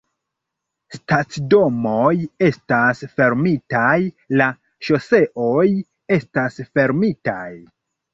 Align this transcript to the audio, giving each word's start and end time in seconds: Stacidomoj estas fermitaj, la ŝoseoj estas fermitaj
Stacidomoj 0.93 2.13
estas 2.47 3.03
fermitaj, 3.19 3.91
la 4.41 4.47
ŝoseoj 4.87 5.67
estas 6.17 6.59
fermitaj 6.79 7.47